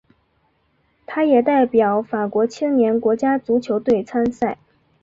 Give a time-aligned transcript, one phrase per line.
[1.05, 4.57] 他也代表法国青年国家足球队参赛。